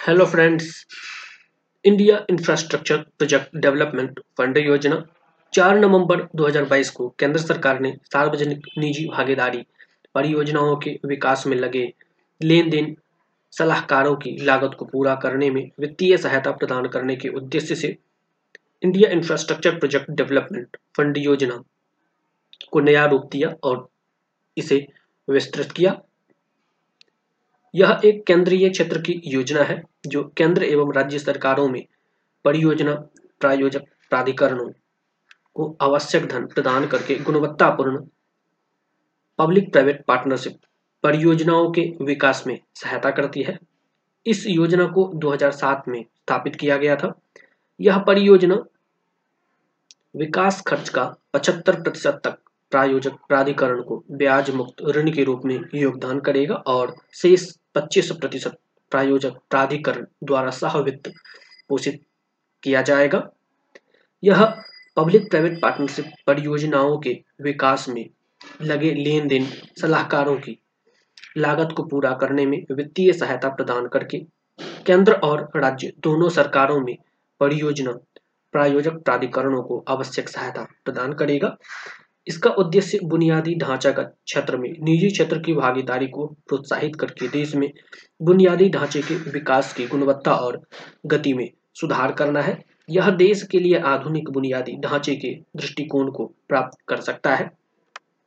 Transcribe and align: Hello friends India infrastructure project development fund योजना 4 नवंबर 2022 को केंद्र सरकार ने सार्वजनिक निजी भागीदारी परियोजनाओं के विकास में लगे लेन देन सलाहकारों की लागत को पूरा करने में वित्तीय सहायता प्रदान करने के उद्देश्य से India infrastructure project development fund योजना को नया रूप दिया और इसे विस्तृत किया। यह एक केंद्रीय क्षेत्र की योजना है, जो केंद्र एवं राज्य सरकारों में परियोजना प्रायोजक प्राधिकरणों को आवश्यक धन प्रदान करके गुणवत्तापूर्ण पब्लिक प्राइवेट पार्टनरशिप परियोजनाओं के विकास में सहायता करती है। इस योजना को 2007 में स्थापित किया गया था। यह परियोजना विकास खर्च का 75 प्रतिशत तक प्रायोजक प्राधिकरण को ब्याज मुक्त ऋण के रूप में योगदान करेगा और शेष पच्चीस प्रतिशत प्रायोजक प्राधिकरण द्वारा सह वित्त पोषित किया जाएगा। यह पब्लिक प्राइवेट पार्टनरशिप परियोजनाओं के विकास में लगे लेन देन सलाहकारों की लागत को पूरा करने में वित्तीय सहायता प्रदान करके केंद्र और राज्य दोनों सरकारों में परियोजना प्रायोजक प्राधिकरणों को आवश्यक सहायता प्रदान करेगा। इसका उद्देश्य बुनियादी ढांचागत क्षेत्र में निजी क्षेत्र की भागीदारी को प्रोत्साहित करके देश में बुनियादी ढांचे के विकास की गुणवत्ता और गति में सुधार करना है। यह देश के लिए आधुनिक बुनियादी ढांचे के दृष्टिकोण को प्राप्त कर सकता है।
Hello 0.00 0.24
friends 0.26 0.86
India 1.84 2.16
infrastructure 2.30 2.96
project 2.96 3.56
development 3.56 4.20
fund 4.38 4.58
योजना 4.58 4.96
4 5.52 5.74
नवंबर 5.78 6.22
2022 6.36 6.90
को 6.90 7.08
केंद्र 7.18 7.40
सरकार 7.40 7.80
ने 7.80 7.92
सार्वजनिक 8.12 8.66
निजी 8.78 9.04
भागीदारी 9.08 9.62
परियोजनाओं 10.14 10.76
के 10.76 10.98
विकास 11.04 11.46
में 11.46 11.56
लगे 11.56 11.84
लेन 12.40 12.70
देन 12.70 12.96
सलाहकारों 13.52 14.16
की 14.16 14.36
लागत 14.44 14.76
को 14.78 14.84
पूरा 14.84 15.14
करने 15.14 15.50
में 15.50 15.62
वित्तीय 15.80 16.16
सहायता 16.16 16.50
प्रदान 16.52 16.88
करने 16.88 17.16
के 17.16 17.28
उद्देश्य 17.28 17.74
से 17.74 17.96
India 18.82 19.10
infrastructure 19.10 19.78
project 19.78 20.10
development 20.10 20.76
fund 20.96 21.18
योजना 21.18 21.62
को 22.72 22.80
नया 22.80 23.04
रूप 23.06 23.28
दिया 23.32 23.54
और 23.64 23.88
इसे 24.56 24.86
विस्तृत 25.28 25.72
किया। 25.72 26.00
यह 27.74 28.00
एक 28.04 28.26
केंद्रीय 28.26 28.68
क्षेत्र 28.68 29.00
की 29.00 29.22
योजना 29.24 29.62
है, 29.62 29.82
जो 30.06 30.32
केंद्र 30.36 30.64
एवं 30.64 30.92
राज्य 30.92 31.18
सरकारों 31.18 31.68
में 31.68 31.86
परियोजना 32.44 32.94
प्रायोजक 33.40 33.82
प्राधिकरणों 34.10 34.68
को 35.54 35.76
आवश्यक 35.80 36.26
धन 36.26 36.46
प्रदान 36.46 36.86
करके 36.86 37.14
गुणवत्तापूर्ण 37.14 38.06
पब्लिक 39.38 39.72
प्राइवेट 39.72 40.04
पार्टनरशिप 40.04 40.58
परियोजनाओं 41.02 41.70
के 41.70 42.04
विकास 42.04 42.44
में 42.46 42.60
सहायता 42.74 43.10
करती 43.10 43.42
है। 43.42 43.58
इस 44.26 44.46
योजना 44.46 44.86
को 44.86 45.10
2007 45.14 45.88
में 45.88 46.02
स्थापित 46.02 46.56
किया 46.56 46.76
गया 46.76 46.96
था। 46.96 47.20
यह 47.80 47.98
परियोजना 47.98 48.64
विकास 50.16 50.62
खर्च 50.66 50.88
का 50.88 51.14
75 51.34 51.82
प्रतिशत 51.82 52.20
तक 52.24 52.49
प्रायोजक 52.72 53.12
प्राधिकरण 53.28 53.82
को 53.82 54.02
ब्याज 54.10 54.50
मुक्त 54.50 54.82
ऋण 54.96 55.10
के 55.12 55.24
रूप 55.24 55.44
में 55.44 55.58
योगदान 55.74 56.20
करेगा 56.20 56.54
और 56.66 56.94
शेष 57.12 57.50
पच्चीस 57.74 58.10
प्रतिशत 58.10 58.58
प्रायोजक 58.92 59.34
प्राधिकरण 59.50 60.06
द्वारा 60.24 60.50
सह 60.50 60.78
वित्त 60.78 61.12
पोषित 61.68 62.00
किया 62.62 62.82
जाएगा। 62.82 63.22
यह 64.22 64.44
पब्लिक 64.96 65.30
प्राइवेट 65.30 65.60
पार्टनरशिप 65.62 66.12
परियोजनाओं 66.26 66.98
के 66.98 67.12
विकास 67.42 67.88
में 67.88 68.04
लगे 68.62 68.92
लेन 68.94 69.28
देन 69.28 69.46
सलाहकारों 69.80 70.36
की 70.36 70.58
लागत 71.36 71.74
को 71.76 71.82
पूरा 71.82 72.12
करने 72.12 72.46
में 72.46 72.64
वित्तीय 72.72 73.12
सहायता 73.12 73.48
प्रदान 73.48 73.86
करके 73.88 74.18
केंद्र 74.86 75.12
और 75.14 75.48
राज्य 75.56 75.92
दोनों 75.98 76.28
सरकारों 76.28 76.80
में 76.80 76.96
परियोजना 77.40 77.92
प्रायोजक 78.54 78.92
प्राधिकरणों 79.04 79.62
को 79.62 79.84
आवश्यक 79.88 80.28
सहायता 80.28 80.66
प्रदान 80.84 81.12
करेगा। 81.12 81.56
इसका 82.26 82.50
उद्देश्य 82.50 82.98
बुनियादी 83.04 83.54
ढांचागत 83.54 84.14
क्षेत्र 84.24 84.56
में 84.56 84.70
निजी 84.82 85.10
क्षेत्र 85.10 85.38
की 85.38 85.52
भागीदारी 85.52 86.06
को 86.06 86.26
प्रोत्साहित 86.48 86.96
करके 86.96 87.28
देश 87.28 87.54
में 87.54 87.70
बुनियादी 88.22 88.68
ढांचे 88.68 89.02
के 89.02 89.14
विकास 89.30 89.72
की 89.72 89.86
गुणवत्ता 89.86 90.34
और 90.34 90.60
गति 91.06 91.32
में 91.32 91.48
सुधार 91.74 92.12
करना 92.12 92.40
है। 92.40 92.58
यह 92.90 93.10
देश 93.10 93.42
के 93.42 93.58
लिए 93.58 93.78
आधुनिक 93.78 94.30
बुनियादी 94.30 94.76
ढांचे 94.80 95.14
के 95.16 95.34
दृष्टिकोण 95.56 96.10
को 96.10 96.26
प्राप्त 96.48 96.78
कर 96.88 97.00
सकता 97.00 97.34
है। 97.34 97.50